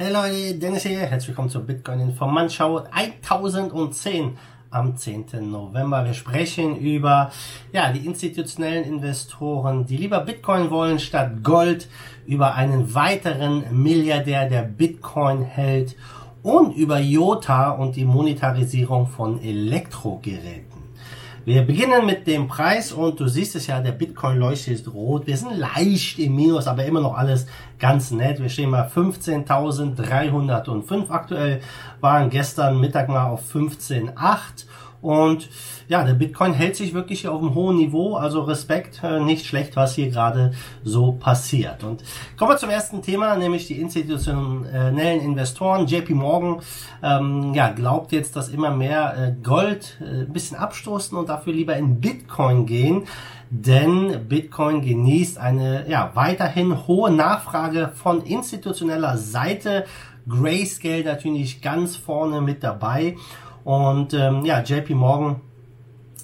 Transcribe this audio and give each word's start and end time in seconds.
Hey 0.00 0.12
Leute, 0.12 0.54
Dennis 0.54 0.84
hier. 0.84 1.00
Herzlich 1.00 1.30
willkommen 1.30 1.50
zur 1.50 1.62
Bitcoin 1.62 1.98
Informantschau 1.98 2.84
1010 2.92 4.38
am 4.70 4.96
10. 4.96 5.50
November. 5.50 6.04
Wir 6.04 6.14
sprechen 6.14 6.76
über 6.76 7.32
ja, 7.72 7.90
die 7.90 8.06
institutionellen 8.06 8.84
Investoren, 8.84 9.86
die 9.86 9.96
lieber 9.96 10.20
Bitcoin 10.20 10.70
wollen 10.70 11.00
statt 11.00 11.42
Gold, 11.42 11.88
über 12.26 12.54
einen 12.54 12.94
weiteren 12.94 13.64
Milliardär, 13.72 14.48
der 14.48 14.62
Bitcoin 14.62 15.42
hält 15.42 15.96
und 16.44 16.76
über 16.76 17.00
IOTA 17.00 17.70
und 17.70 17.96
die 17.96 18.04
Monetarisierung 18.04 19.08
von 19.08 19.42
Elektrogeräten. 19.42 20.87
Wir 21.48 21.62
beginnen 21.62 22.04
mit 22.04 22.26
dem 22.26 22.46
Preis 22.46 22.92
und 22.92 23.20
du 23.20 23.26
siehst 23.26 23.56
es 23.56 23.68
ja, 23.68 23.80
der 23.80 23.92
Bitcoin 23.92 24.36
leuchtet 24.36 24.86
rot. 24.92 25.26
Wir 25.26 25.38
sind 25.38 25.56
leicht 25.56 26.18
im 26.18 26.36
Minus, 26.36 26.66
aber 26.66 26.84
immer 26.84 27.00
noch 27.00 27.16
alles 27.16 27.46
ganz 27.78 28.10
nett. 28.10 28.38
Wir 28.38 28.50
stehen 28.50 28.68
mal 28.68 28.86
15.305 28.86 31.08
aktuell, 31.08 31.62
waren 32.02 32.28
gestern 32.28 32.78
Mittag 32.78 33.08
mal 33.08 33.30
auf 33.30 33.50
15.8 33.50 34.66
und 35.00 35.48
ja, 35.88 36.02
der 36.04 36.14
Bitcoin 36.14 36.52
hält 36.52 36.76
sich 36.76 36.92
wirklich 36.92 37.28
auf 37.28 37.40
einem 37.40 37.54
hohen 37.54 37.76
Niveau. 37.76 38.16
Also 38.16 38.42
Respekt, 38.42 39.00
äh, 39.02 39.20
nicht 39.20 39.46
schlecht, 39.46 39.76
was 39.76 39.94
hier 39.94 40.10
gerade 40.10 40.52
so 40.82 41.12
passiert. 41.12 41.84
Und 41.84 42.02
kommen 42.36 42.50
wir 42.50 42.56
zum 42.56 42.70
ersten 42.70 43.00
Thema, 43.02 43.36
nämlich 43.36 43.66
die 43.66 43.80
institutionellen 43.80 45.20
Investoren. 45.20 45.86
JP 45.86 46.14
Morgan 46.14 46.60
ähm, 47.02 47.54
ja, 47.54 47.70
glaubt 47.70 48.12
jetzt, 48.12 48.36
dass 48.36 48.48
immer 48.48 48.70
mehr 48.70 49.16
äh, 49.16 49.42
Gold 49.42 49.98
äh, 50.00 50.22
ein 50.22 50.32
bisschen 50.32 50.56
abstoßen 50.56 51.16
und 51.16 51.28
dafür 51.28 51.52
lieber 51.52 51.76
in 51.76 52.00
Bitcoin 52.00 52.66
gehen 52.66 53.04
denn 53.50 54.28
Bitcoin 54.28 54.82
genießt 54.82 55.38
eine 55.38 55.88
ja, 55.88 56.10
weiterhin 56.12 56.86
hohe 56.86 57.10
Nachfrage 57.10 57.90
von 57.94 58.20
institutioneller 58.20 59.16
Seite. 59.16 59.86
Grayscale 60.28 61.04
natürlich 61.04 61.62
ganz 61.62 61.96
vorne 61.96 62.42
mit 62.42 62.62
dabei. 62.62 63.16
Und 63.64 64.14
ähm, 64.14 64.44
ja, 64.44 64.60
JP 64.60 64.94
Morgan 64.94 65.40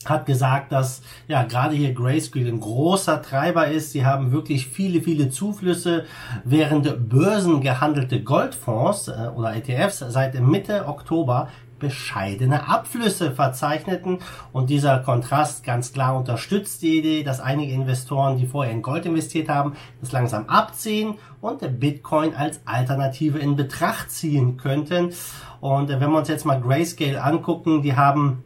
hat 0.04 0.27
gesagt, 0.27 0.72
dass 0.72 1.02
ja 1.28 1.44
gerade 1.44 1.74
hier 1.74 1.94
Grayscale 1.94 2.48
ein 2.48 2.60
großer 2.60 3.22
Treiber 3.22 3.68
ist. 3.68 3.92
Sie 3.92 4.04
haben 4.04 4.32
wirklich 4.32 4.66
viele, 4.66 5.00
viele 5.00 5.30
Zuflüsse, 5.30 6.04
während 6.44 7.08
börsengehandelte 7.08 8.22
Goldfonds 8.22 9.08
äh, 9.08 9.28
oder 9.34 9.54
ETFs 9.56 10.00
seit 10.00 10.38
Mitte 10.41 10.86
Oktober 10.86 11.48
bescheidene 11.78 12.68
Abflüsse 12.68 13.32
verzeichneten 13.32 14.19
und 14.52 14.70
dieser 14.70 15.00
Kontrast 15.00 15.64
ganz 15.64 15.92
klar 15.92 16.16
unterstützt 16.16 16.80
die 16.82 16.98
Idee, 16.98 17.22
dass 17.24 17.41
einige 17.41 17.74
Investoren, 17.74 18.38
die 18.38 18.46
vorher 18.46 18.72
in 18.72 18.80
Gold 18.80 19.04
investiert 19.04 19.48
haben, 19.48 19.74
das 20.00 20.12
langsam 20.12 20.48
abziehen 20.48 21.14
und 21.45 21.78
Bitcoin 21.78 22.34
als 22.34 22.61
Alternative 22.64 23.39
in 23.39 23.55
Betracht 23.55 24.11
ziehen 24.11 24.56
könnten. 24.56 25.12
Und 25.61 25.91
wenn 25.91 26.11
wir 26.11 26.19
uns 26.19 26.28
jetzt 26.28 26.47
mal 26.47 26.61
Grayscale 26.61 27.23
angucken, 27.23 27.83
die 27.83 27.95
haben 27.95 28.42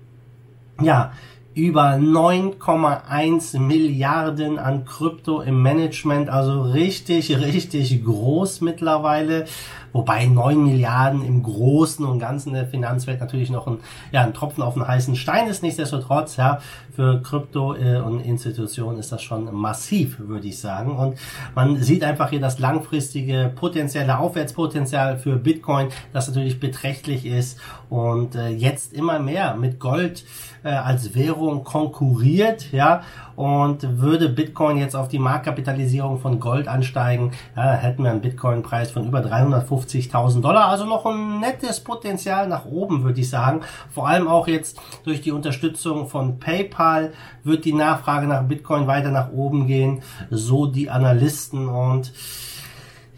ja 0.82 1.12
über 1.54 1.94
9,1 1.94 3.58
Milliarden 3.60 4.58
an 4.58 4.84
Krypto 4.84 5.40
im 5.40 5.62
Management, 5.62 6.28
also 6.28 6.62
richtig, 6.62 7.36
richtig 7.36 8.04
groß 8.04 8.62
mittlerweile. 8.62 9.46
Wobei 9.92 10.26
9 10.26 10.62
Milliarden 10.62 11.24
im 11.24 11.42
Großen 11.42 12.04
und 12.04 12.18
Ganzen 12.18 12.52
der 12.52 12.66
Finanzwelt 12.66 13.20
natürlich 13.20 13.50
noch 13.50 13.66
ein, 13.66 13.78
ja, 14.12 14.22
ein 14.22 14.34
Tropfen 14.34 14.62
auf 14.62 14.74
den 14.74 14.86
heißen 14.86 15.16
Stein 15.16 15.48
ist. 15.48 15.62
Nichtsdestotrotz, 15.62 16.36
ja, 16.36 16.60
für 16.98 17.22
Krypto 17.22 17.76
äh, 17.76 17.98
und 17.98 18.20
Institutionen 18.20 18.98
ist 18.98 19.12
das 19.12 19.22
schon 19.22 19.54
massiv, 19.54 20.18
würde 20.18 20.48
ich 20.48 20.58
sagen. 20.58 20.96
Und 20.96 21.16
man 21.54 21.76
sieht 21.80 22.02
einfach 22.02 22.30
hier 22.30 22.40
das 22.40 22.58
langfristige 22.58 23.52
potenzielle 23.54 24.18
Aufwärtspotenzial 24.18 25.16
für 25.16 25.36
Bitcoin, 25.36 25.88
das 26.12 26.26
natürlich 26.26 26.58
beträchtlich 26.58 27.24
ist 27.24 27.60
und 27.88 28.34
äh, 28.34 28.48
jetzt 28.48 28.92
immer 28.92 29.20
mehr 29.20 29.54
mit 29.54 29.78
Gold 29.78 30.24
äh, 30.64 30.70
als 30.70 31.14
Währung 31.14 31.64
konkurriert, 31.64 32.72
ja, 32.72 33.02
und 33.38 34.00
würde 34.00 34.28
Bitcoin 34.28 34.78
jetzt 34.78 34.96
auf 34.96 35.06
die 35.06 35.20
Marktkapitalisierung 35.20 36.18
von 36.18 36.40
Gold 36.40 36.66
ansteigen, 36.66 37.30
ja, 37.56 37.70
hätten 37.70 38.02
wir 38.02 38.10
einen 38.10 38.20
Bitcoin-Preis 38.20 38.90
von 38.90 39.06
über 39.06 39.20
350.000 39.20 40.40
Dollar, 40.40 40.66
also 40.66 40.86
noch 40.86 41.06
ein 41.06 41.38
nettes 41.38 41.78
Potenzial 41.78 42.48
nach 42.48 42.64
oben, 42.64 43.04
würde 43.04 43.20
ich 43.20 43.30
sagen. 43.30 43.60
Vor 43.90 44.08
allem 44.08 44.26
auch 44.26 44.48
jetzt 44.48 44.80
durch 45.04 45.20
die 45.20 45.30
Unterstützung 45.30 46.08
von 46.08 46.40
PayPal 46.40 47.12
wird 47.44 47.64
die 47.64 47.74
Nachfrage 47.74 48.26
nach 48.26 48.42
Bitcoin 48.42 48.88
weiter 48.88 49.12
nach 49.12 49.30
oben 49.30 49.68
gehen, 49.68 50.02
so 50.30 50.66
die 50.66 50.90
Analysten 50.90 51.68
und 51.68 52.12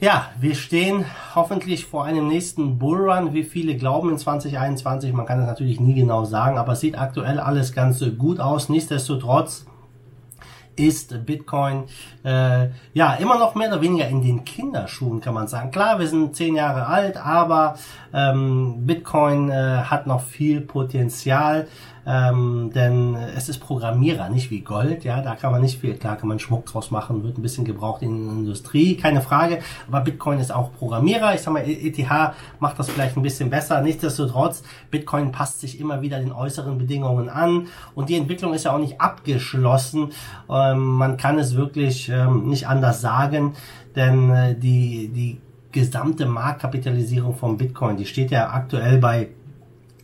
ja, 0.00 0.26
wir 0.38 0.54
stehen 0.54 1.06
hoffentlich 1.34 1.86
vor 1.86 2.04
einem 2.04 2.28
nächsten 2.28 2.78
Bullrun. 2.78 3.34
Wie 3.34 3.42
viele 3.42 3.76
glauben 3.76 4.10
in 4.10 4.18
2021? 4.18 5.12
Man 5.12 5.26
kann 5.26 5.40
es 5.40 5.46
natürlich 5.46 5.78
nie 5.78 5.94
genau 5.94 6.24
sagen, 6.24 6.56
aber 6.56 6.72
es 6.72 6.80
sieht 6.80 6.98
aktuell 6.98 7.38
alles 7.38 7.74
ganz 7.74 8.02
gut 8.16 8.40
aus. 8.40 8.70
Nichtsdestotrotz 8.70 9.66
ist 10.76 11.26
Bitcoin 11.26 11.84
äh, 12.24 12.68
ja 12.92 13.14
immer 13.14 13.38
noch 13.38 13.54
mehr 13.54 13.68
oder 13.68 13.80
weniger 13.80 14.08
in 14.08 14.22
den 14.22 14.44
Kinderschuhen, 14.44 15.20
kann 15.20 15.34
man 15.34 15.48
sagen. 15.48 15.70
Klar, 15.70 15.98
wir 15.98 16.06
sind 16.06 16.34
zehn 16.36 16.56
Jahre 16.56 16.86
alt, 16.86 17.16
aber 17.16 17.76
ähm, 18.12 18.86
Bitcoin 18.86 19.50
äh, 19.50 19.82
hat 19.84 20.06
noch 20.06 20.22
viel 20.22 20.60
Potenzial 20.60 21.66
ähm, 22.06 22.70
denn 22.74 23.14
es 23.14 23.48
ist 23.48 23.58
Programmierer, 23.58 24.28
nicht 24.28 24.50
wie 24.50 24.60
Gold, 24.60 25.04
ja, 25.04 25.20
da 25.20 25.34
kann 25.34 25.52
man 25.52 25.62
nicht 25.62 25.80
viel, 25.80 25.94
klar 25.94 26.16
kann 26.16 26.28
man 26.28 26.38
Schmuck 26.38 26.66
draus 26.66 26.90
machen, 26.90 27.22
wird 27.22 27.38
ein 27.38 27.42
bisschen 27.42 27.64
gebraucht 27.64 28.02
in 28.02 28.26
der 28.26 28.34
Industrie, 28.36 28.96
keine 28.96 29.20
Frage, 29.20 29.60
aber 29.88 30.00
Bitcoin 30.00 30.38
ist 30.38 30.52
auch 30.52 30.72
Programmierer, 30.72 31.34
ich 31.34 31.42
sag 31.42 31.52
mal, 31.52 31.64
ETH 31.66 31.98
macht 32.58 32.78
das 32.78 32.88
vielleicht 32.88 33.16
ein 33.16 33.22
bisschen 33.22 33.50
besser, 33.50 33.80
nichtsdestotrotz, 33.80 34.62
Bitcoin 34.90 35.32
passt 35.32 35.60
sich 35.60 35.80
immer 35.80 36.02
wieder 36.02 36.18
den 36.18 36.32
äußeren 36.32 36.78
Bedingungen 36.78 37.28
an 37.28 37.66
und 37.94 38.08
die 38.08 38.16
Entwicklung 38.16 38.54
ist 38.54 38.64
ja 38.64 38.74
auch 38.74 38.78
nicht 38.78 39.00
abgeschlossen, 39.00 40.10
ähm, 40.48 40.78
man 40.80 41.16
kann 41.16 41.38
es 41.38 41.54
wirklich 41.54 42.08
ähm, 42.08 42.48
nicht 42.48 42.66
anders 42.66 43.00
sagen, 43.00 43.54
denn 43.94 44.30
äh, 44.30 44.54
die, 44.54 45.08
die 45.08 45.40
gesamte 45.72 46.26
Marktkapitalisierung 46.26 47.34
von 47.34 47.56
Bitcoin, 47.56 47.96
die 47.96 48.06
steht 48.06 48.30
ja 48.30 48.50
aktuell 48.50 48.98
bei 48.98 49.28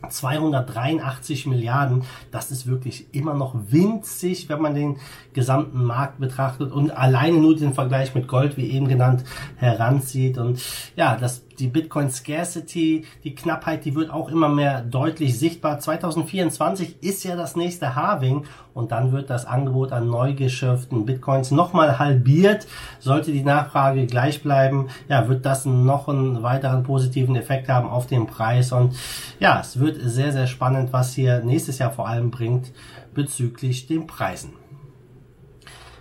283 0.07 1.47
Milliarden, 1.47 2.03
das 2.31 2.51
ist 2.51 2.67
wirklich 2.67 3.07
immer 3.13 3.33
noch 3.33 3.55
winzig, 3.69 4.49
wenn 4.49 4.61
man 4.61 4.75
den 4.75 4.97
gesamten 5.33 5.83
Markt 5.83 6.19
betrachtet 6.19 6.71
und 6.71 6.91
alleine 6.91 7.37
nur 7.37 7.55
den 7.55 7.73
Vergleich 7.73 8.15
mit 8.15 8.27
Gold, 8.27 8.57
wie 8.57 8.69
eben 8.69 8.87
genannt, 8.87 9.23
heranzieht. 9.57 10.37
Und 10.37 10.61
ja, 10.95 11.15
das 11.15 11.46
die 11.59 11.67
Bitcoin 11.67 12.09
Scarcity, 12.09 13.05
die 13.23 13.35
Knappheit, 13.35 13.85
die 13.85 13.95
wird 13.95 14.09
auch 14.09 14.29
immer 14.29 14.49
mehr 14.49 14.81
deutlich 14.81 15.37
sichtbar. 15.37 15.79
2024 15.79 17.03
ist 17.03 17.23
ja 17.23 17.35
das 17.35 17.55
nächste 17.55 17.95
Halving 17.95 18.45
und 18.73 18.91
dann 18.91 19.11
wird 19.11 19.29
das 19.29 19.45
Angebot 19.45 19.91
an 19.91 20.07
neu 20.07 20.33
geschürften 20.33 21.05
Bitcoins 21.05 21.51
nochmal 21.51 21.99
halbiert. 21.99 22.67
Sollte 22.99 23.31
die 23.31 23.43
Nachfrage 23.43 24.05
gleich 24.05 24.43
bleiben, 24.43 24.89
ja, 25.09 25.27
wird 25.27 25.45
das 25.45 25.65
noch 25.65 26.07
einen 26.07 26.43
weiteren 26.43 26.83
positiven 26.83 27.35
Effekt 27.35 27.69
haben 27.69 27.89
auf 27.89 28.07
den 28.07 28.27
Preis 28.27 28.71
und 28.71 28.95
ja, 29.39 29.59
es 29.59 29.79
wird 29.79 29.97
sehr, 30.01 30.31
sehr 30.31 30.47
spannend, 30.47 30.93
was 30.93 31.13
hier 31.13 31.43
nächstes 31.43 31.79
Jahr 31.79 31.91
vor 31.91 32.07
allem 32.07 32.31
bringt 32.31 32.71
bezüglich 33.13 33.87
den 33.87 34.05
Preisen. 34.05 34.53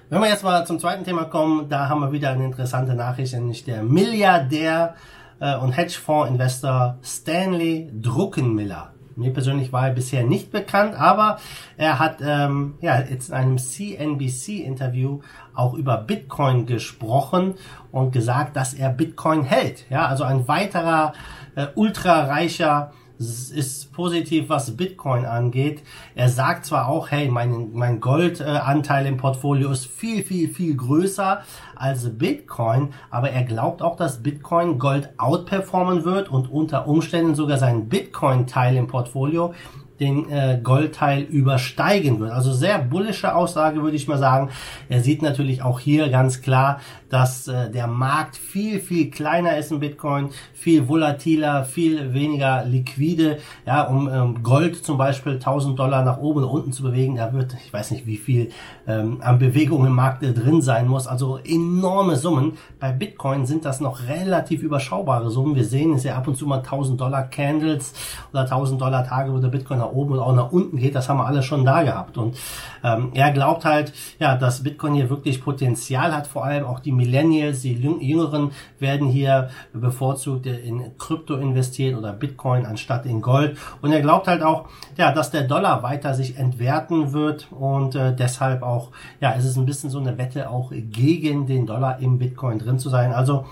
Wenn 0.09 0.21
wir 0.21 0.29
jetzt 0.29 0.45
mal 0.45 0.65
zum 0.65 0.79
zweiten 0.79 1.03
Thema 1.03 1.25
kommen, 1.25 1.69
da 1.69 1.89
haben 1.89 2.01
wir 2.01 2.13
wieder 2.13 2.31
eine 2.31 2.45
interessante 2.45 2.95
Nachricht, 2.95 3.35
nämlich 3.35 3.65
der 3.65 3.83
Milliardär 3.83 4.95
äh, 5.41 5.57
und 5.57 5.73
Hedgefonds-Investor 5.73 6.99
Stanley 7.03 7.91
Druckenmiller. 8.01 8.93
Mir 9.17 9.33
persönlich 9.33 9.73
war 9.73 9.89
er 9.89 9.95
bisher 9.95 10.25
nicht 10.25 10.53
bekannt, 10.53 10.95
aber 10.95 11.39
er 11.79 11.99
hat 11.99 12.19
ähm, 12.21 12.75
ja 12.83 13.01
jetzt 13.01 13.31
in 13.31 13.35
einem 13.35 13.59
CNBC-Interview 13.59 15.21
auch 15.55 15.73
über 15.73 15.97
Bitcoin 15.97 16.67
gesprochen 16.67 17.55
und 17.91 18.13
gesagt, 18.13 18.57
dass 18.57 18.75
er 18.75 18.91
Bitcoin 18.91 19.43
hält. 19.43 19.87
Ja, 19.89 20.07
also 20.07 20.25
ein 20.25 20.47
weiterer 20.49 21.15
äh, 21.55 21.67
ultrareicher 21.75 22.93
ist 23.19 23.93
positiv, 23.93 24.49
was 24.49 24.77
Bitcoin 24.77 25.25
angeht. 25.25 25.83
Er 26.15 26.29
sagt 26.29 26.67
zwar 26.67 26.89
auch, 26.89 27.11
hey, 27.11 27.29
mein, 27.29 27.71
mein 27.73 28.01
Goldanteil 28.01 29.07
im 29.07 29.17
Portfolio 29.17 29.71
ist 29.71 29.87
viel, 29.87 30.23
viel, 30.23 30.49
viel 30.49 30.77
größer 30.77 31.43
als 31.75 32.19
Bitcoin, 32.19 32.93
aber 33.11 33.31
er 33.31 33.45
glaubt 33.45 33.83
auch, 33.83 33.97
dass 33.97 34.23
Bitcoin 34.23 34.79
Gold 34.79 35.11
outperformen 35.17 36.05
wird 36.05 36.31
und 36.31 36.51
unter 36.51 36.87
Umständen 36.87 37.35
sogar 37.35 37.59
seinen 37.59 37.89
Bitcoin-Teil 37.89 38.77
im 38.77 38.87
Portfolio 38.87 39.55
den 40.01 40.31
äh, 40.31 40.61
Goldteil 40.63 41.23
übersteigen 41.23 42.21
wird. 42.21 42.33
Also 42.33 42.53
sehr 42.53 42.79
bullische 42.79 43.35
Aussage, 43.35 43.83
würde 43.83 43.97
ich 43.97 44.09
mal 44.09 44.19
sagen. 44.19 44.51
Er 44.89 45.01
sieht 45.01 45.23
natürlich 45.23 45.63
auch 45.63 45.81
hier 45.81 46.09
ganz 46.09 46.43
klar, 46.43 46.81
dass 47.09 47.49
äh, 47.49 47.71
der 47.71 47.87
Markt 47.87 48.37
viel, 48.37 48.81
viel 48.81 49.11
kleiner 49.11 49.57
ist 49.57 49.71
im 49.71 49.81
Bitcoin, 49.81 50.31
viel 50.53 50.89
volatiler, 50.89 51.65
viel 51.65 52.15
weniger 52.15 52.65
liquide. 52.65 53.39
Ja, 53.65 53.83
um 53.83 54.09
ähm, 54.09 54.43
Gold 54.43 54.85
zum 54.85 54.99
Beispiel 54.99 55.35
1000 55.35 55.79
Dollar 55.79 56.05
nach 56.05 56.19
oben 56.19 56.41
oder 56.41 56.51
unten 56.51 56.73
zu 56.73 56.83
bewegen, 56.83 57.17
da 57.17 57.33
wird, 57.33 57.55
ich 57.65 57.73
weiß 57.73 57.93
nicht, 57.93 58.07
wie 58.07 58.17
viel 58.17 58.51
ähm, 58.87 59.19
an 59.21 59.39
Bewegung 59.39 59.87
im 59.87 59.95
Markt 59.95 60.23
äh, 60.23 60.33
drin 60.33 60.61
sein 60.63 60.89
muss. 60.89 61.07
Also 61.07 61.39
enorme 61.39 62.17
Summen. 62.17 62.59
Bei 62.81 62.93
Bitcoin 62.93 63.47
sind 63.47 63.65
das 63.65 63.81
noch 63.81 64.09
relativ 64.09 64.63
überschaubare 64.63 65.31
Summen. 65.31 65.55
Wir 65.55 65.65
sehen 65.65 65.95
es 65.95 66.05
ja 66.05 66.17
ab 66.17 66.27
und 66.27 66.37
zu 66.37 66.47
mal 66.47 66.59
1000 66.59 67.01
Dollar 67.01 67.25
Candles 67.25 67.95
oder 68.33 68.43
1000 68.43 68.81
Dollar 68.81 69.05
Tage, 69.05 69.33
wo 69.33 69.39
der 69.39 69.49
Bitcoin 69.49 69.81
nach 69.87 69.93
oben 69.93 70.15
und 70.15 70.21
auch 70.21 70.35
nach 70.35 70.53
unten 70.53 70.77
geht. 70.77 70.95
Das 70.95 71.09
haben 71.09 71.19
wir 71.19 71.27
alle 71.27 71.43
schon 71.43 71.65
da 71.65 71.83
gehabt. 71.83 72.19
Und 72.19 72.37
ähm, 72.85 73.11
er 73.15 73.31
glaubt 73.33 73.65
halt, 73.65 73.93
ja, 74.19 74.37
dass 74.37 74.63
Bitcoin 74.63 74.95
hier 74.95 75.11
wirklich 75.11 75.43
Potenzial 75.43 76.15
hat, 76.15 76.27
vor 76.27 76.45
allem 76.45 76.65
auch 76.65 76.81
die 76.81 76.93
Millennials, 76.93 77.63
die 77.63 77.75
Jüngeren 77.75 78.53
werden 78.79 79.09
hier 79.09 79.51
bevorzugt 79.73 80.47
in 80.47 80.97
Krypto 80.99 81.37
investieren 81.37 81.99
oder 81.99 82.13
Bitcoin 82.13 82.67
anstatt 82.67 83.07
in 83.07 83.21
Gold. 83.21 83.57
Und 83.83 83.93
er 83.93 84.01
glaubt 84.01 84.27
halt 84.27 84.43
auch, 84.43 84.67
ja, 84.97 85.13
dass 85.13 85.31
der 85.31 85.43
Dollar 85.43 85.83
weiter 85.83 86.15
sich 86.15 86.37
entwerten 86.37 87.13
wird 87.13 87.49
und 87.51 87.95
äh, 87.95 88.15
deshalb 88.15 88.63
auch, 88.63 88.91
ja, 89.21 89.35
es 89.37 89.45
ist 89.45 89.57
ein 89.57 89.67
bisschen 89.67 89.91
so 89.91 89.99
eine 89.99 90.19
Wette 90.19 90.51
auch 90.51 90.73
gegen 90.73 91.47
den 91.47 91.67
Dollar 91.67 91.99
im 92.01 92.19
Bitcoin 92.19 92.59
drin 92.59 92.79
zu 92.79 92.89
sein. 92.89 93.13
Also 93.13 93.45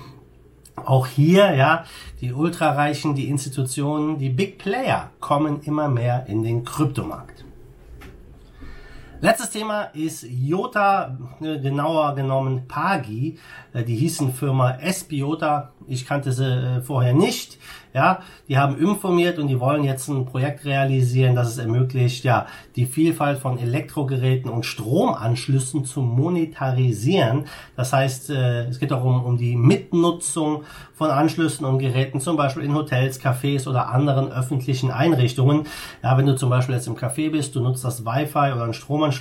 auch 0.77 1.07
hier, 1.07 1.55
ja, 1.55 1.85
die 2.21 2.33
Ultrareichen, 2.33 3.15
die 3.15 3.29
Institutionen, 3.29 4.19
die 4.19 4.31
Big 4.31 4.59
Player 4.59 5.11
kommen 5.21 5.63
immer 5.63 5.89
mehr 5.89 6.27
in 6.27 6.43
den 6.43 6.65
Kryptomarkt. 6.65 7.44
Letztes 9.25 9.49
Thema 9.49 9.85
ist 9.95 10.27
Jota, 10.29 11.17
äh, 11.41 11.59
genauer 11.59 12.15
genommen 12.15 12.69
Pagi. 12.69 13.39
Äh, 13.73 13.83
die 13.83 13.97
hießen 13.97 14.35
Firma 14.35 14.73
Espiota. 14.73 15.73
Ich 15.87 16.05
kannte 16.05 16.31
sie 16.31 16.45
äh, 16.45 16.83
vorher 16.83 17.15
nicht. 17.15 17.57
Ja, 17.95 18.21
die 18.49 18.59
haben 18.59 18.77
informiert 18.77 19.39
und 19.39 19.47
die 19.47 19.61
wollen 19.61 19.85
jetzt 19.85 20.09
ein 20.09 20.27
Projekt 20.27 20.65
realisieren, 20.65 21.37
das 21.37 21.49
es 21.49 21.59
ermöglicht, 21.59 22.25
ja, 22.25 22.47
die 22.75 22.87
Vielfalt 22.87 23.39
von 23.39 23.57
Elektrogeräten 23.57 24.51
und 24.51 24.67
Stromanschlüssen 24.67 25.85
zu 25.85 26.03
monetarisieren. 26.03 27.45
Das 27.77 27.93
heißt, 27.93 28.31
es 28.31 28.81
geht 28.81 28.93
auch 28.93 29.05
um, 29.05 29.25
um 29.25 29.37
die 29.37 29.55
Mitnutzung 29.55 30.65
von 30.93 31.11
Anschlüssen 31.11 31.65
und 31.65 31.79
Geräten, 31.79 32.19
zum 32.19 32.37
Beispiel 32.37 32.65
in 32.65 32.75
Hotels, 32.75 33.21
Cafés 33.21 33.69
oder 33.69 33.91
anderen 33.91 34.33
öffentlichen 34.33 34.91
Einrichtungen. 34.91 35.69
Ja, 36.03 36.19
wenn 36.19 36.27
du 36.27 36.35
zum 36.35 36.51
Beispiel 36.51 36.75
jetzt 36.75 36.89
im 36.89 36.97
Café 36.97 37.31
bist, 37.31 37.55
du 37.55 37.61
nutzt 37.61 37.85
das 37.85 38.05
Wi-Fi 38.05 38.55
oder 38.55 38.65
einen 38.65 38.75
Stromanschluss, 38.75 39.14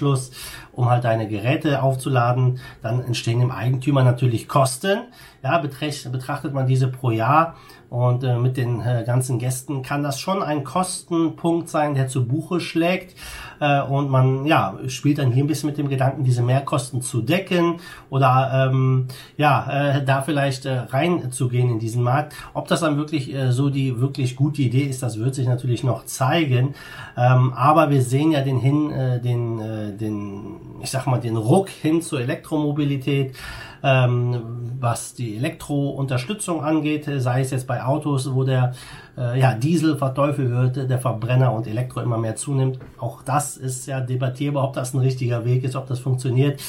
um 0.71 0.89
halt 0.89 1.03
deine 1.03 1.27
Geräte 1.27 1.81
aufzuladen, 1.83 2.59
dann 2.81 3.03
entstehen 3.03 3.39
dem 3.39 3.51
Eigentümer 3.51 4.03
natürlich 4.03 4.47
Kosten. 4.47 5.03
Ja, 5.43 5.57
betrachtet 5.57 6.53
man 6.53 6.67
diese 6.67 6.87
pro 6.87 7.11
Jahr 7.11 7.55
und 7.89 8.23
äh, 8.23 8.37
mit 8.37 8.57
den 8.57 8.81
äh, 8.81 9.03
ganzen 9.05 9.37
Gästen 9.37 9.83
kann 9.83 10.01
das 10.01 10.19
schon 10.19 10.41
ein 10.41 10.63
Kostenpunkt 10.63 11.69
sein, 11.69 11.93
der 11.93 12.07
zu 12.07 12.25
Buche 12.25 12.59
schlägt. 12.59 13.15
Äh, 13.59 13.81
und 13.81 14.09
man 14.09 14.45
ja 14.45 14.79
spielt 14.87 15.19
dann 15.19 15.31
hier 15.31 15.43
ein 15.43 15.47
bisschen 15.47 15.67
mit 15.67 15.77
dem 15.77 15.89
Gedanken, 15.89 16.23
diese 16.23 16.41
Mehrkosten 16.41 17.01
zu 17.01 17.21
decken 17.21 17.81
oder 18.09 18.69
ähm, 18.71 19.09
ja 19.37 19.97
äh, 19.97 20.05
da 20.05 20.23
vielleicht 20.23 20.65
äh, 20.65 20.79
reinzugehen 20.79 21.69
in 21.69 21.79
diesen 21.79 22.01
Markt. 22.01 22.33
Ob 22.55 22.67
das 22.67 22.79
dann 22.79 22.97
wirklich 22.97 23.31
äh, 23.31 23.51
so 23.51 23.69
die 23.69 23.99
wirklich 23.99 24.35
gute 24.35 24.63
Idee 24.63 24.85
ist, 24.85 25.03
das 25.03 25.19
wird 25.19 25.35
sich 25.35 25.45
natürlich 25.45 25.83
noch 25.83 26.05
zeigen. 26.05 26.73
Ähm, 27.15 27.53
aber 27.53 27.91
wir 27.91 28.01
sehen 28.01 28.31
ja 28.31 28.41
den 28.41 28.59
hin, 28.59 28.91
äh, 28.91 29.21
den, 29.21 29.59
äh, 29.59 29.95
den, 29.95 30.79
ich 30.81 30.89
sag 30.89 31.05
mal, 31.05 31.19
den 31.19 31.37
Ruck 31.37 31.69
hin 31.69 32.01
zur 32.01 32.21
Elektromobilität 32.21 33.35
ähm, 33.83 34.71
was 34.79 35.13
die 35.13 35.32
Elektrounterstützung 35.37 36.63
angeht, 36.63 37.09
sei 37.17 37.41
es 37.41 37.51
jetzt 37.51 37.67
bei 37.67 37.83
Autos, 37.83 38.33
wo 38.33 38.43
der 38.43 38.73
äh, 39.17 39.39
ja, 39.39 39.53
Diesel 39.53 39.97
verteufelt 39.97 40.49
wird, 40.49 40.89
der 40.89 40.99
Verbrenner 40.99 41.53
und 41.53 41.67
Elektro 41.67 42.01
immer 42.01 42.17
mehr 42.17 42.35
zunimmt. 42.35 42.79
Auch 42.97 43.21
das 43.23 43.57
ist 43.57 43.85
ja 43.85 43.99
debattierbar, 43.99 44.63
ob 44.63 44.73
das 44.73 44.93
ein 44.93 44.99
richtiger 44.99 45.45
Weg 45.45 45.63
ist, 45.63 45.75
ob 45.75 45.87
das 45.87 45.99
funktioniert. 45.99 46.61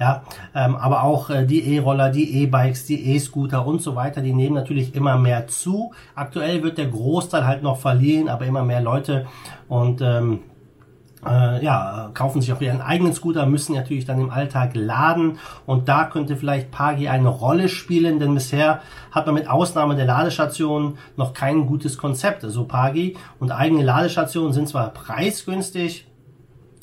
Ja, 0.00 0.22
ähm, 0.54 0.74
aber 0.76 1.04
auch 1.04 1.30
äh, 1.30 1.46
die 1.46 1.76
E-Roller, 1.76 2.10
die 2.10 2.42
E-Bikes, 2.42 2.86
die 2.86 3.14
E-Scooter 3.14 3.66
und 3.66 3.82
so 3.82 3.94
weiter, 3.94 4.20
die 4.20 4.32
nehmen 4.32 4.54
natürlich 4.54 4.94
immer 4.94 5.16
mehr 5.18 5.46
zu. 5.46 5.92
Aktuell 6.14 6.62
wird 6.62 6.78
der 6.78 6.88
Großteil 6.88 7.46
halt 7.46 7.62
noch 7.62 7.78
verliehen, 7.78 8.28
aber 8.28 8.46
immer 8.46 8.64
mehr 8.64 8.80
Leute 8.80 9.26
und 9.68 10.00
ähm, 10.00 10.40
äh, 11.26 11.64
ja, 11.64 12.10
kaufen 12.14 12.40
sich 12.40 12.52
auch 12.52 12.60
ihren 12.60 12.80
eigenen 12.80 13.12
Scooter, 13.12 13.46
müssen 13.46 13.74
natürlich 13.74 14.04
dann 14.04 14.20
im 14.20 14.30
Alltag 14.30 14.72
laden 14.74 15.38
und 15.66 15.88
da 15.88 16.04
könnte 16.04 16.36
vielleicht 16.36 16.70
Pagi 16.70 17.08
eine 17.08 17.28
Rolle 17.28 17.68
spielen, 17.68 18.18
denn 18.18 18.34
bisher 18.34 18.80
hat 19.10 19.26
man 19.26 19.34
mit 19.36 19.48
Ausnahme 19.48 19.94
der 19.94 20.06
Ladestationen 20.06 20.98
noch 21.16 21.34
kein 21.34 21.66
gutes 21.66 21.98
Konzept. 21.98 22.44
Also 22.44 22.64
Pagi 22.64 23.16
und 23.38 23.52
eigene 23.52 23.82
Ladestationen 23.82 24.52
sind 24.52 24.68
zwar 24.68 24.90
preisgünstig, 24.90 26.06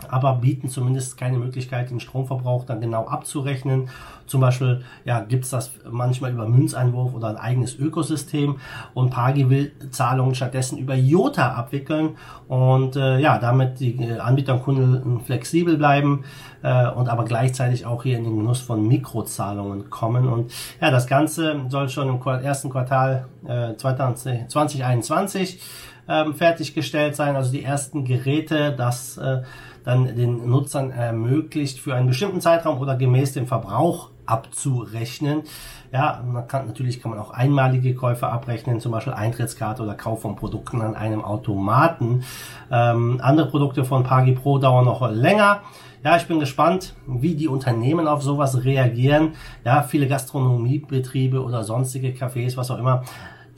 aber 0.07 0.35
bieten 0.35 0.69
zumindest 0.69 1.17
keine 1.17 1.37
Möglichkeit, 1.37 1.89
den 1.89 1.99
Stromverbrauch 1.99 2.65
dann 2.65 2.81
genau 2.81 3.05
abzurechnen. 3.07 3.89
Zum 4.25 4.41
Beispiel 4.41 4.83
ja, 5.05 5.21
gibt's 5.21 5.49
das 5.49 5.71
manchmal 5.89 6.31
über 6.31 6.47
Münzeinwurf 6.47 7.13
oder 7.13 7.29
ein 7.29 7.37
eigenes 7.37 7.77
Ökosystem 7.77 8.57
und 8.93 9.09
Pagi 9.09 9.49
will 9.49 9.71
Zahlungen 9.91 10.35
stattdessen 10.35 10.77
über 10.77 10.95
Jota 10.95 11.53
abwickeln 11.53 12.15
und 12.47 12.95
äh, 12.95 13.19
ja, 13.19 13.39
damit 13.39 13.79
die 13.79 13.95
äh, 14.01 14.19
Anbieter 14.19 14.53
und 14.53 14.63
Kunden 14.63 15.21
flexibel 15.21 15.77
bleiben 15.77 16.23
äh, 16.61 16.87
und 16.89 17.09
aber 17.09 17.25
gleichzeitig 17.25 17.85
auch 17.85 18.03
hier 18.03 18.17
in 18.17 18.23
den 18.23 18.37
Genuss 18.37 18.61
von 18.61 18.87
Mikrozahlungen 18.87 19.89
kommen. 19.89 20.27
Und 20.27 20.51
ja, 20.79 20.91
das 20.91 21.07
Ganze 21.07 21.61
soll 21.69 21.89
schon 21.89 22.07
im 22.07 22.21
ersten 22.21 22.69
Quartal 22.69 23.25
äh, 23.45 23.75
2021 23.75 25.59
ähm, 26.07 26.33
fertiggestellt 26.33 27.15
sein, 27.15 27.35
also 27.35 27.51
die 27.51 27.63
ersten 27.63 28.03
Geräte, 28.03 28.73
das 28.75 29.17
äh, 29.17 29.43
dann 29.89 30.15
den 30.15 30.47
Nutzern 30.49 30.91
ermöglicht, 30.91 31.79
für 31.79 31.95
einen 31.95 32.07
bestimmten 32.07 32.41
Zeitraum 32.41 32.79
oder 32.79 32.95
gemäß 32.95 33.33
dem 33.33 33.47
Verbrauch 33.47 34.09
abzurechnen. 34.25 35.41
Ja, 35.91 36.23
man 36.23 36.47
kann, 36.47 36.67
natürlich 36.67 37.01
kann 37.01 37.09
man 37.09 37.19
auch 37.19 37.31
einmalige 37.31 37.95
Käufe 37.95 38.27
abrechnen, 38.27 38.79
zum 38.79 38.91
Beispiel 38.91 39.13
Eintrittskarte 39.13 39.81
oder 39.81 39.95
Kauf 39.95 40.21
von 40.21 40.35
Produkten 40.35 40.81
an 40.81 40.95
einem 40.95 41.25
Automaten. 41.25 42.23
Ähm, 42.71 43.19
andere 43.23 43.47
Produkte 43.49 43.83
von 43.83 44.03
Pagi 44.03 44.33
Pro 44.33 44.59
dauern 44.59 44.85
noch 44.85 45.09
länger. 45.09 45.61
Ja, 46.03 46.15
ich 46.15 46.27
bin 46.27 46.39
gespannt, 46.39 46.93
wie 47.07 47.33
die 47.33 47.47
Unternehmen 47.47 48.07
auf 48.07 48.21
sowas 48.21 48.63
reagieren. 48.63 49.33
Ja, 49.65 49.81
viele 49.81 50.07
Gastronomiebetriebe 50.07 51.43
oder 51.43 51.63
sonstige 51.63 52.09
Cafés, 52.09 52.55
was 52.55 52.69
auch 52.69 52.77
immer, 52.77 53.03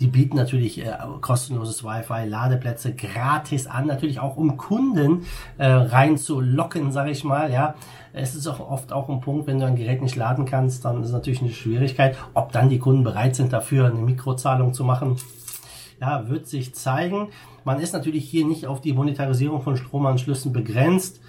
die 0.01 0.07
bieten 0.07 0.35
natürlich 0.35 0.83
äh, 0.83 0.97
kostenloses 1.21 1.83
Wi-Fi, 1.83 2.27
Ladeplätze 2.27 2.93
gratis 2.93 3.67
an, 3.67 3.85
natürlich 3.85 4.19
auch 4.19 4.35
um 4.35 4.57
Kunden 4.57 5.27
äh, 5.59 5.67
reinzulocken, 5.67 6.91
sage 6.91 7.11
ich 7.11 7.23
mal. 7.23 7.51
Ja, 7.51 7.75
es 8.11 8.33
ist 8.33 8.47
auch 8.47 8.59
oft 8.59 8.91
auch 8.93 9.09
ein 9.09 9.21
Punkt, 9.21 9.45
wenn 9.45 9.59
du 9.59 9.65
ein 9.67 9.75
Gerät 9.75 10.01
nicht 10.01 10.15
laden 10.15 10.45
kannst, 10.45 10.83
dann 10.85 11.01
ist 11.01 11.09
es 11.09 11.13
natürlich 11.13 11.41
eine 11.41 11.51
Schwierigkeit. 11.51 12.17
Ob 12.33 12.51
dann 12.51 12.69
die 12.69 12.79
Kunden 12.79 13.03
bereit 13.03 13.35
sind, 13.35 13.53
dafür 13.53 13.85
eine 13.85 13.99
Mikrozahlung 13.99 14.73
zu 14.73 14.83
machen, 14.83 15.17
ja, 16.01 16.27
wird 16.27 16.47
sich 16.47 16.73
zeigen. 16.73 17.27
Man 17.63 17.79
ist 17.79 17.93
natürlich 17.93 18.27
hier 18.27 18.47
nicht 18.47 18.65
auf 18.65 18.81
die 18.81 18.93
Monetarisierung 18.93 19.61
von 19.61 19.77
Stromanschlüssen 19.77 20.51
begrenzt. 20.51 21.21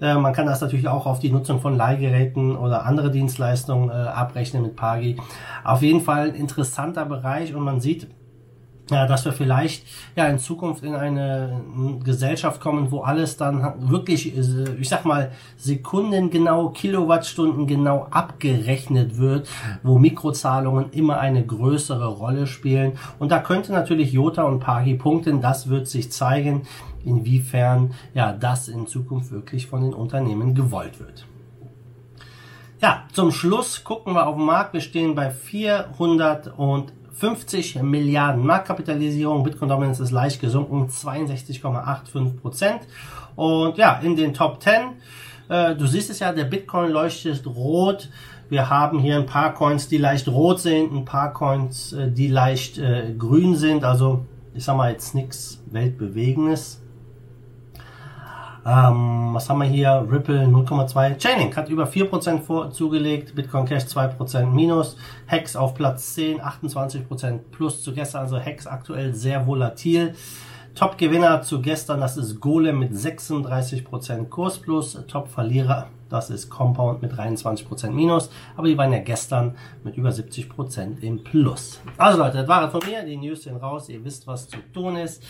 Äh, 0.00 0.14
man 0.14 0.32
kann 0.32 0.46
das 0.46 0.60
natürlich 0.60 0.88
auch 0.88 1.06
auf 1.06 1.18
die 1.18 1.30
Nutzung 1.30 1.60
von 1.60 1.76
Leihgeräten 1.76 2.56
oder 2.56 2.84
andere 2.84 3.10
Dienstleistungen 3.10 3.90
äh, 3.90 3.92
abrechnen 3.92 4.62
mit 4.62 4.76
Pagi. 4.76 5.16
Auf 5.62 5.82
jeden 5.82 6.00
Fall 6.00 6.28
ein 6.28 6.34
interessanter 6.34 7.04
Bereich 7.06 7.54
und 7.54 7.62
man 7.62 7.80
sieht, 7.80 8.08
ja, 8.90 9.06
dass 9.06 9.24
wir 9.24 9.32
vielleicht 9.32 9.86
ja 10.14 10.26
in 10.26 10.38
Zukunft 10.38 10.84
in 10.84 10.94
eine 10.94 11.60
Gesellschaft 12.04 12.60
kommen, 12.60 12.90
wo 12.90 13.00
alles 13.00 13.38
dann 13.38 13.90
wirklich, 13.90 14.36
äh, 14.36 14.74
ich 14.78 14.88
sag 14.88 15.06
mal, 15.06 15.32
Sekunden 15.56 16.28
genau, 16.28 16.68
Kilowattstunden 16.68 17.66
genau 17.66 18.06
abgerechnet 18.10 19.16
wird, 19.16 19.48
wo 19.82 19.98
Mikrozahlungen 19.98 20.90
immer 20.90 21.18
eine 21.18 21.46
größere 21.46 22.06
Rolle 22.06 22.46
spielen. 22.46 22.92
Und 23.18 23.32
da 23.32 23.38
könnte 23.38 23.72
natürlich 23.72 24.12
Jota 24.12 24.42
und 24.42 24.60
Pagi 24.60 24.94
punkten. 24.94 25.40
Das 25.40 25.68
wird 25.70 25.88
sich 25.88 26.12
zeigen, 26.12 26.62
inwiefern 27.04 27.94
ja 28.12 28.32
das 28.32 28.68
in 28.68 28.86
Zukunft 28.86 29.30
wirklich 29.30 29.66
von 29.66 29.82
den 29.82 29.94
Unternehmen 29.94 30.54
gewollt 30.54 31.00
wird. 31.00 31.26
Ja, 32.82 33.04
zum 33.12 33.32
Schluss 33.32 33.82
gucken 33.82 34.12
wir 34.12 34.26
auf 34.26 34.36
den 34.36 34.44
Markt. 34.44 34.74
Wir 34.74 34.82
stehen 34.82 35.14
bei 35.14 35.30
400 35.30 36.58
und 36.58 36.92
50 37.14 37.82
Milliarden 37.82 38.44
Marktkapitalisierung. 38.44 39.44
Bitcoin 39.44 39.68
Dominance 39.68 40.02
ist 40.02 40.10
leicht 40.10 40.40
gesunken, 40.40 40.88
62,85 40.88 42.40
Prozent. 42.40 42.80
Und 43.36 43.78
ja, 43.78 44.00
in 44.02 44.16
den 44.16 44.34
Top 44.34 44.62
10, 44.62 44.72
äh, 45.48 45.74
du 45.74 45.86
siehst 45.86 46.10
es 46.10 46.18
ja, 46.18 46.32
der 46.32 46.44
Bitcoin 46.44 46.90
leuchtet 46.90 47.46
rot. 47.46 48.08
Wir 48.48 48.68
haben 48.68 48.98
hier 48.98 49.16
ein 49.16 49.26
paar 49.26 49.54
Coins, 49.54 49.88
die 49.88 49.98
leicht 49.98 50.28
rot 50.28 50.60
sind, 50.60 50.92
ein 50.92 51.04
paar 51.04 51.32
Coins, 51.32 51.92
äh, 51.92 52.10
die 52.10 52.28
leicht 52.28 52.78
äh, 52.78 53.14
grün 53.16 53.56
sind. 53.56 53.84
Also 53.84 54.24
ich 54.54 54.64
sag 54.64 54.76
mal 54.76 54.90
jetzt 54.90 55.14
nichts 55.14 55.62
Weltbewegendes. 55.70 56.83
Ähm, 58.66 59.34
was 59.34 59.50
haben 59.50 59.58
wir 59.58 59.66
hier? 59.66 60.06
Ripple 60.10 60.46
0,2. 60.46 61.18
Chainlink 61.18 61.56
hat 61.56 61.68
über 61.68 61.84
4% 61.84 62.40
vor, 62.40 62.70
zugelegt. 62.70 63.34
Bitcoin 63.34 63.66
Cash 63.66 63.84
2% 63.84 64.46
minus. 64.46 64.96
Hex 65.26 65.54
auf 65.54 65.74
Platz 65.74 66.14
10, 66.14 66.40
28% 66.40 67.40
plus 67.50 67.82
zu 67.82 67.92
gestern. 67.92 68.22
Also 68.22 68.38
Hex 68.38 68.66
aktuell 68.66 69.14
sehr 69.14 69.46
volatil. 69.46 70.14
Top-Gewinner 70.74 71.42
zu 71.42 71.60
gestern, 71.60 72.00
das 72.00 72.16
ist 72.16 72.40
Golem 72.40 72.80
mit 72.80 72.92
36% 72.92 74.28
Kurs 74.28 74.58
plus. 74.58 74.98
Top-Verlierer, 75.06 75.86
das 76.14 76.30
ist 76.30 76.48
Compound 76.48 77.02
mit 77.02 77.12
23% 77.12 77.90
Minus. 77.90 78.30
Aber 78.56 78.68
die 78.68 78.78
waren 78.78 78.92
ja 78.92 79.00
gestern 79.00 79.56
mit 79.82 79.96
über 79.96 80.10
70% 80.10 81.00
im 81.00 81.24
Plus. 81.24 81.80
Also 81.98 82.18
Leute, 82.18 82.38
das 82.38 82.48
war 82.48 82.64
es 82.64 82.70
von 82.70 82.80
mir. 82.88 83.04
Die 83.04 83.16
News 83.16 83.42
sind 83.42 83.56
raus. 83.56 83.88
Ihr 83.88 84.04
wisst, 84.04 84.26
was 84.28 84.48
zu 84.48 84.58
tun 84.72 84.96
ist. 84.96 85.22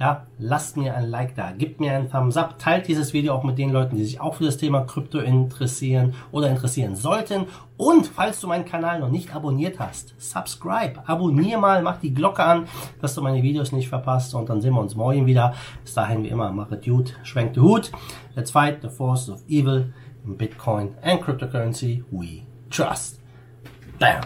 Ja, 0.00 0.26
lasst 0.38 0.76
mir 0.76 0.96
ein 0.96 1.10
Like 1.10 1.36
da, 1.36 1.52
gebt 1.52 1.78
mir 1.78 1.92
einen 1.92 2.10
Thumbs 2.10 2.36
up, 2.36 2.58
teilt 2.58 2.88
dieses 2.88 3.12
Video 3.12 3.34
auch 3.34 3.44
mit 3.44 3.56
den 3.56 3.70
Leuten, 3.70 3.94
die 3.94 4.02
sich 4.02 4.20
auch 4.20 4.34
für 4.34 4.44
das 4.44 4.56
Thema 4.56 4.80
Krypto 4.80 5.18
interessieren 5.18 6.14
oder 6.32 6.50
interessieren 6.50 6.96
sollten. 6.96 7.46
Und 7.76 8.08
falls 8.08 8.40
du 8.40 8.48
meinen 8.48 8.64
Kanal 8.64 8.98
noch 8.98 9.10
nicht 9.10 9.32
abonniert 9.32 9.78
hast, 9.78 10.14
subscribe, 10.18 11.02
abonnier 11.06 11.58
mal, 11.58 11.82
mach 11.82 12.00
die 12.00 12.12
Glocke 12.12 12.42
an, 12.42 12.66
dass 13.00 13.14
du 13.14 13.22
meine 13.22 13.44
Videos 13.44 13.70
nicht 13.70 13.88
verpasst. 13.88 14.34
Und 14.34 14.48
dann 14.48 14.60
sehen 14.60 14.74
wir 14.74 14.80
uns 14.80 14.96
morgen 14.96 15.26
wieder. 15.26 15.54
Bis 15.84 15.94
dahin 15.94 16.24
wie 16.24 16.28
immer, 16.28 16.50
mache 16.50 16.76
Dude, 16.76 17.12
schwenkt 17.22 17.54
den 17.54 17.62
Hut. 17.62 17.92
Let's 18.34 18.50
fight 18.50 18.82
the 18.82 18.88
forces 18.88 19.30
of 19.30 19.48
evil 19.48 19.92
Bitcoin 20.26 20.94
and 21.02 21.20
cryptocurrency 21.20 22.04
we 22.10 22.46
trust. 22.70 23.20
Bam. 23.98 24.22